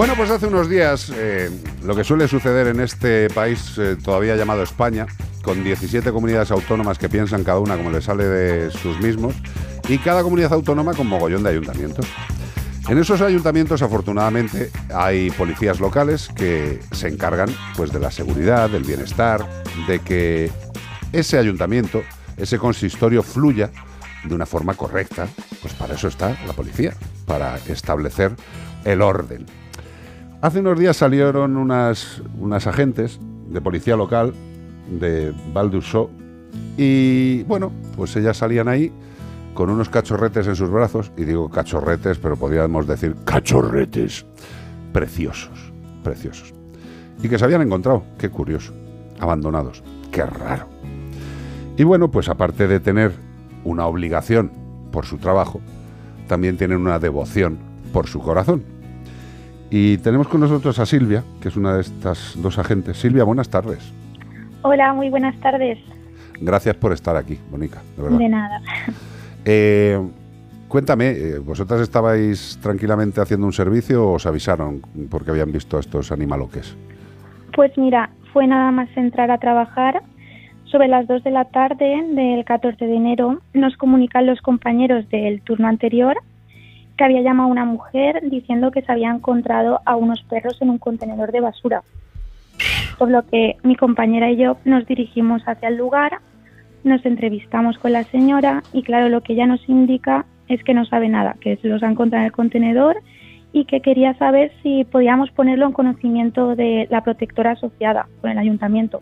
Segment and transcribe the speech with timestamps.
[0.00, 1.50] Bueno, pues hace unos días eh,
[1.84, 5.06] lo que suele suceder en este país eh, todavía llamado España,
[5.42, 9.34] con 17 comunidades autónomas que piensan cada una como le sale de sus mismos,
[9.90, 12.06] y cada comunidad autónoma con mogollón de ayuntamientos.
[12.88, 18.84] En esos ayuntamientos, afortunadamente, hay policías locales que se encargan pues, de la seguridad, del
[18.84, 19.46] bienestar,
[19.86, 20.50] de que
[21.12, 22.00] ese ayuntamiento,
[22.38, 23.70] ese consistorio fluya
[24.24, 25.28] de una forma correcta.
[25.60, 26.94] Pues para eso está la policía,
[27.26, 28.34] para establecer
[28.86, 29.44] el orden.
[30.42, 34.32] Hace unos días salieron unas, unas agentes de policía local
[34.88, 35.70] de Val
[36.78, 38.90] y bueno, pues ellas salían ahí
[39.52, 44.24] con unos cachorretes en sus brazos, y digo cachorretes, pero podríamos decir cachorretes
[44.94, 45.72] preciosos,
[46.02, 46.54] preciosos.
[47.22, 48.72] Y que se habían encontrado, qué curioso,
[49.18, 50.68] abandonados, qué raro.
[51.76, 53.12] Y bueno, pues aparte de tener
[53.64, 54.50] una obligación
[54.90, 55.60] por su trabajo,
[56.28, 57.58] también tienen una devoción
[57.92, 58.79] por su corazón.
[59.70, 62.96] Y tenemos con nosotros a Silvia, que es una de estas dos agentes.
[62.96, 63.92] Silvia, buenas tardes.
[64.62, 65.78] Hola, muy buenas tardes.
[66.40, 67.80] Gracias por estar aquí, Bonica.
[67.96, 68.60] De, de nada.
[69.44, 69.98] Eh,
[70.68, 75.80] cuéntame, eh, ¿vosotras estabais tranquilamente haciendo un servicio o os avisaron porque habían visto a
[75.80, 76.76] estos animaloques?
[77.54, 80.02] Pues mira, fue nada más entrar a trabajar.
[80.64, 85.40] Sobre las 2 de la tarde del 14 de enero nos comunican los compañeros del
[85.42, 86.16] turno anterior
[87.00, 90.68] que había llamado a una mujer diciendo que se había encontrado a unos perros en
[90.68, 91.82] un contenedor de basura.
[92.98, 96.18] Por lo que mi compañera y yo nos dirigimos hacia el lugar,
[96.84, 100.84] nos entrevistamos con la señora y claro, lo que ella nos indica es que no
[100.84, 102.98] sabe nada, que los ha encontrado en el contenedor
[103.54, 108.36] y que quería saber si podíamos ponerlo en conocimiento de la protectora asociada con el
[108.36, 109.00] ayuntamiento.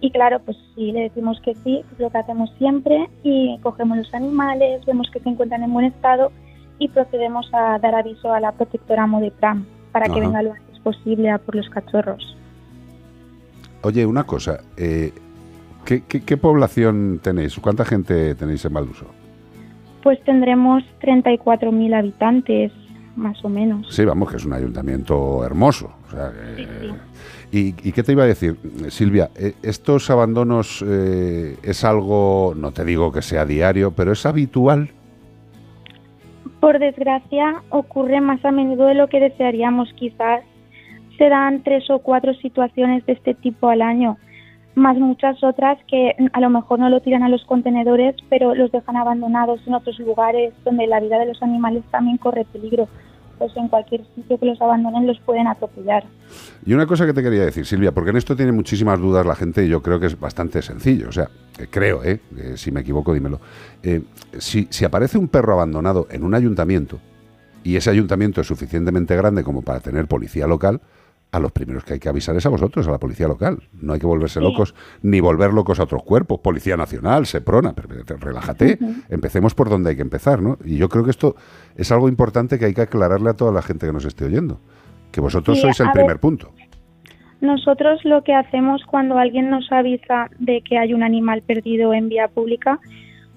[0.00, 3.98] Y claro, pues sí, le decimos que sí, es lo que hacemos siempre y cogemos
[3.98, 6.32] los animales, vemos que se encuentran en buen estado
[6.78, 11.30] y procedemos a dar aviso a la protectora Modepram para que venga lo antes posible
[11.30, 12.36] a por los cachorros.
[13.82, 15.12] Oye, una cosa, eh,
[15.84, 17.56] ¿qué, población tenéis?
[17.60, 19.06] ¿Cuánta gente tenéis en Valduso?
[20.02, 22.72] Pues tendremos 34.000 habitantes,
[23.16, 23.86] más o menos.
[23.94, 25.92] Sí, vamos, que es un ayuntamiento hermoso.
[27.50, 29.30] ¿y, qué te iba a decir, Silvia?
[29.34, 34.90] Eh, ¿Estos abandonos eh, es algo, no te digo que sea diario, pero es habitual?
[36.60, 39.92] Por desgracia, ocurre más a menudo de lo que desearíamos.
[39.94, 40.42] Quizás
[41.18, 44.18] se dan tres o cuatro situaciones de este tipo al año,
[44.74, 48.70] más muchas otras que a lo mejor no lo tiran a los contenedores, pero los
[48.70, 52.88] dejan abandonados en otros lugares donde la vida de los animales también corre peligro
[53.38, 56.04] pues en cualquier sitio que los abandonen los pueden atropellar.
[56.64, 59.34] Y una cosa que te quería decir, Silvia, porque en esto tiene muchísimas dudas la
[59.34, 61.08] gente y yo creo que es bastante sencillo.
[61.08, 61.28] O sea,
[61.70, 62.20] creo, ¿eh?
[62.56, 63.40] si me equivoco, dímelo.
[63.82, 64.02] Eh,
[64.38, 66.98] si, si aparece un perro abandonado en un ayuntamiento
[67.62, 70.80] y ese ayuntamiento es suficientemente grande como para tener policía local,
[71.36, 73.58] a los primeros que hay que avisar es a vosotros, a la policía local.
[73.80, 76.40] No hay que volverse locos, ni volver locos a otros cuerpos.
[76.40, 78.78] Policía Nacional, Seprona, pero, relájate.
[79.08, 80.58] Empecemos por donde hay que empezar, ¿no?
[80.64, 81.36] Y yo creo que esto
[81.76, 84.60] es algo importante que hay que aclararle a toda la gente que nos esté oyendo.
[85.12, 86.52] Que vosotros sois el primer punto.
[87.40, 92.08] Nosotros lo que hacemos cuando alguien nos avisa de que hay un animal perdido en
[92.08, 92.80] vía pública,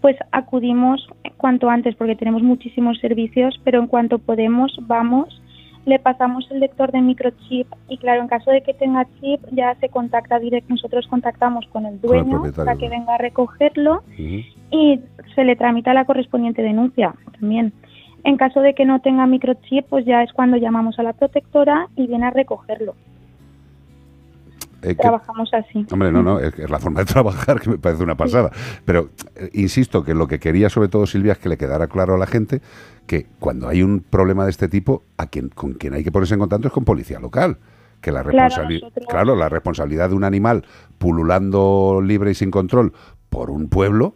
[0.00, 5.42] pues acudimos cuanto antes porque tenemos muchísimos servicios, pero en cuanto podemos vamos
[5.90, 9.74] le pasamos el lector de microchip y claro, en caso de que tenga chip ya
[9.80, 15.00] se contacta directo, nosotros contactamos con el dueño para que venga a recogerlo y
[15.34, 17.72] se le tramita la correspondiente denuncia también.
[18.22, 21.88] En caso de que no tenga microchip, pues ya es cuando llamamos a la protectora
[21.96, 22.94] y viene a recogerlo.
[24.82, 25.86] Eh, Trabajamos así.
[25.90, 28.50] Hombre, no, no, es, la forma de trabajar que me parece una pasada.
[28.84, 32.14] Pero eh, insisto que lo que quería sobre todo Silvia es que le quedara claro
[32.14, 32.60] a la gente
[33.06, 36.34] que cuando hay un problema de este tipo, a quien, con quien hay que ponerse
[36.34, 37.58] en contacto es con policía local.
[38.00, 40.64] Que la responsabilidad, claro, la responsabilidad de un animal
[40.96, 42.94] pululando libre y sin control
[43.28, 44.14] por un pueblo,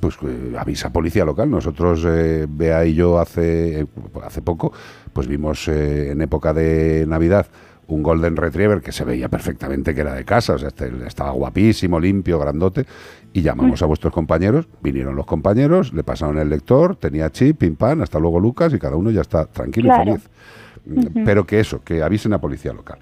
[0.00, 1.50] pues eh, avisa policía local.
[1.50, 3.86] Nosotros, eh, Bea y yo, hace,
[4.22, 4.72] hace poco,
[5.14, 7.46] pues vimos en época de Navidad
[7.88, 11.30] un Golden Retriever que se veía perfectamente que era de casa, o sea, este, estaba
[11.30, 12.84] guapísimo, limpio, grandote,
[13.32, 17.76] y llamamos a vuestros compañeros, vinieron los compañeros, le pasaron el lector, tenía chip, pim
[17.76, 20.30] pam, hasta luego Lucas, y cada uno ya está tranquilo y feliz.
[21.24, 22.98] Pero que eso, que avisen a policía local.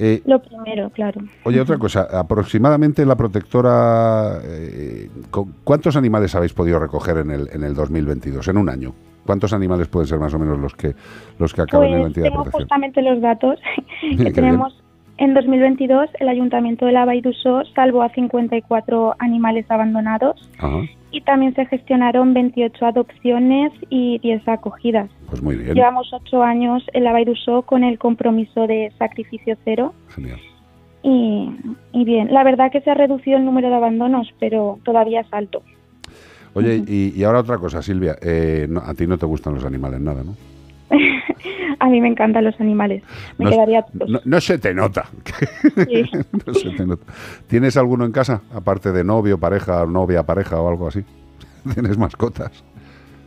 [0.00, 1.20] Eh, Lo primero, claro.
[1.44, 5.08] Oye, otra cosa, aproximadamente la protectora, eh,
[5.62, 8.94] ¿cuántos animales habéis podido recoger en el, en el 2022, en un año?
[9.28, 10.94] ¿Cuántos animales pueden ser más o menos los que
[11.38, 13.60] los que acaban en la pues entidad tengo justamente los datos
[14.00, 14.82] que tenemos.
[15.18, 20.50] En 2022 el Ayuntamiento de La Vaidusó salvó a 54 animales abandonados
[21.10, 25.10] y también se gestionaron 28 adopciones y 10 acogidas.
[25.28, 25.74] Pues muy bien.
[25.74, 29.92] Llevamos 8 años en la Bairusó con el compromiso de sacrificio cero.
[30.08, 30.40] Genial.
[31.02, 31.50] Y,
[31.92, 35.28] y bien, la verdad que se ha reducido el número de abandonos, pero todavía es
[35.32, 35.62] alto.
[36.58, 38.16] Oye, y, y ahora otra cosa, Silvia.
[38.20, 40.34] eh, no- a ti no te gustan los animales, nada, ¿no?
[41.80, 43.02] A mí me encantan los animales.
[43.38, 45.06] Me No, quedaría no, no se te nota.
[45.86, 46.02] Sí.
[46.46, 47.04] No se te nota.
[47.46, 48.42] ¿Tienes alguno en casa?
[48.52, 51.04] Aparte de novio, pareja, novia, pareja o algo así.
[51.74, 52.64] ¿Tienes mascotas?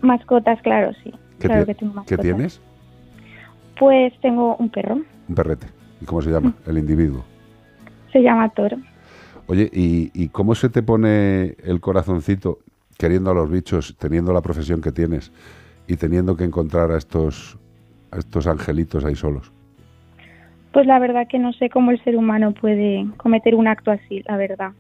[0.01, 1.13] Mascotas, claro, sí.
[1.39, 2.23] ¿Qué, claro que tengo qué mascotas.
[2.23, 2.61] tienes?
[3.79, 4.95] Pues tengo un perro.
[5.29, 5.67] Un perrete.
[6.01, 6.53] ¿Y cómo se llama?
[6.67, 7.23] El individuo.
[8.11, 8.77] Se llama Toro.
[9.47, 12.59] Oye, ¿y, y cómo se te pone el corazoncito
[13.01, 15.31] queriendo a los bichos, teniendo la profesión que tienes
[15.87, 17.57] y teniendo que encontrar a estos,
[18.11, 19.51] a estos angelitos ahí solos?
[20.71, 24.21] Pues la verdad que no sé cómo el ser humano puede cometer un acto así,
[24.27, 24.71] la verdad.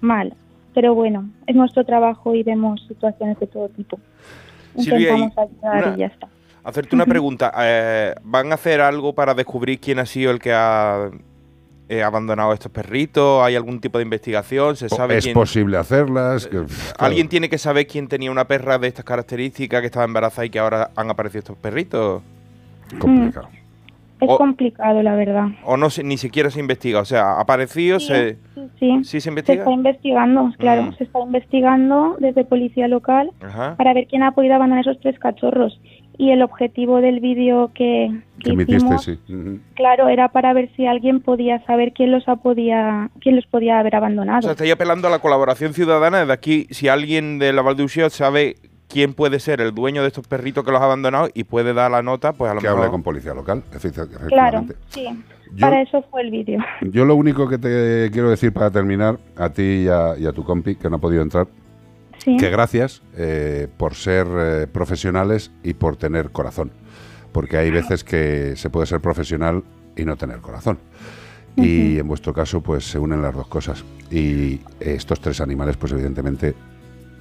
[0.00, 0.34] Mal.
[0.74, 4.00] Pero bueno, es nuestro trabajo y vemos situaciones de todo tipo.
[4.76, 6.28] Silvia, Intentamos ayudar una- y ya está.
[6.64, 7.52] Hacerte una pregunta.
[7.58, 11.08] eh, ¿Van a hacer algo para descubrir quién ha sido el que ha
[11.90, 13.42] eh, abandonado estos perritos?
[13.42, 14.76] ¿Hay algún tipo de investigación?
[14.76, 15.34] ¿Se sabe ¿Es quién?
[15.34, 16.46] posible hacerlas?
[16.46, 17.06] Que, pff, claro.
[17.10, 20.50] ¿Alguien tiene que saber quién tenía una perra de estas características que estaba embarazada y
[20.50, 22.22] que ahora han aparecido estos perritos?
[22.98, 23.48] Complicado.
[24.20, 25.46] Es O- complicado, la verdad.
[25.64, 27.00] ¿O no se, ni siquiera se investiga?
[27.00, 27.98] O sea, ¿ha aparecido?
[28.00, 28.98] Sí, se, sí, sí.
[28.98, 29.60] ¿Sí se Se investiga?
[29.60, 30.82] está investigando, claro.
[30.82, 30.96] Mm.
[30.96, 33.76] Se está investigando desde policía local Ajá.
[33.78, 35.80] para ver quién ha podido abandonar esos tres cachorros.
[36.20, 39.18] Y el objetivo del vídeo que, Que que emitiste, hicimos, sí.
[39.74, 43.78] Claro, era para ver si alguien podía saber quién los ha podía, quién los podía
[43.78, 44.42] haber O abandonado.
[44.42, 46.18] sea, estáis apelando a la colaboración ciudadana.
[46.20, 48.56] Desde aquí, si alguien de la Valdeusio sabe
[48.88, 51.90] quién puede ser el dueño de estos perritos que los ha abandonado y puede dar
[51.90, 52.80] la nota, pues a lo Que mejor...
[52.80, 53.62] hable con policía local,
[54.28, 55.06] Claro, sí.
[55.54, 56.60] Yo- Para eso fue el vídeo.
[56.82, 60.32] Yo lo único que te quiero decir para terminar, a ti y a, y a
[60.32, 61.46] tu compi, que no ha podido entrar,
[62.24, 62.36] Sí.
[62.36, 66.70] que gracias eh, por ser eh, profesionales y por tener corazón.
[67.32, 69.62] Porque hay veces que se puede ser profesional
[69.96, 70.78] y no tener corazón.
[71.56, 73.84] Y en vuestro caso, pues se unen las dos cosas.
[74.10, 76.54] Y estos tres animales, pues evidentemente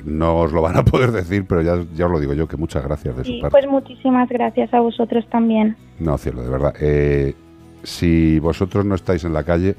[0.06, 2.56] no os lo van a poder decir, pero ya, ya os lo digo yo, que
[2.58, 3.52] muchas gracias de su Sí, parte.
[3.52, 5.76] pues muchísimas gracias a vosotros también.
[6.00, 6.74] No, cielo, de verdad.
[6.80, 7.36] Eh,
[7.84, 9.76] si vosotros no estáis en la calle,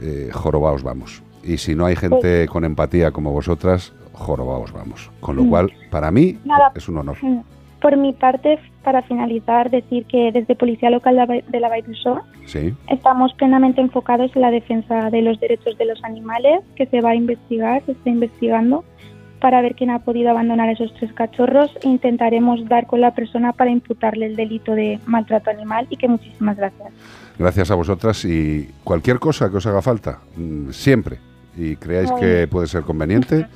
[0.00, 1.22] eh, jorobaos vamos.
[1.44, 3.92] Y si no hay gente con empatía como vosotras,
[4.22, 5.10] jorobaos vamos.
[5.20, 5.48] Con lo Mm.
[5.50, 6.72] cual, para mí, Nada.
[6.74, 7.16] es un honor.
[7.80, 13.34] Por mi parte, para finalizar, decir que desde Policía Local de la Baidusó Sí, estamos
[13.34, 17.14] plenamente enfocados en la defensa de los derechos de los animales, que se va a
[17.16, 18.84] investigar, se está investigando,
[19.40, 23.52] para ver quién ha podido abandonar esos tres cachorros e intentaremos dar con la persona
[23.52, 26.92] para imputarle el delito de maltrato animal y que muchísimas gracias.
[27.38, 31.18] gracias a vosotras y cualquier cosa que os haga falta, mm, siempre.
[31.56, 33.46] Y creáis que puede ser conveniente,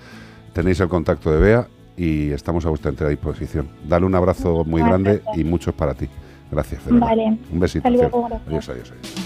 [0.57, 1.69] tenéis el contacto de Bea
[1.99, 3.69] y estamos a vuestra entera disposición.
[3.87, 5.39] Dale un abrazo muy Muchas grande gracias.
[5.39, 6.09] y muchos para ti.
[6.51, 6.99] Gracias, de.
[6.99, 7.39] Vale.
[7.53, 7.87] Un besito.
[7.87, 8.11] Adiós,
[8.47, 9.26] adiós, adiós.